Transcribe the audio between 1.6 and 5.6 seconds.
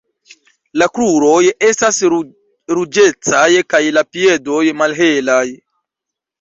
estas ruĝecaj kaj la piedoj malhelaj.